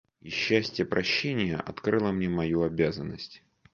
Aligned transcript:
И 0.19 0.31
счастье 0.31 0.83
прощения 0.83 1.57
открыло 1.57 2.11
мне 2.11 2.27
мою 2.27 2.63
обязанность. 2.63 3.43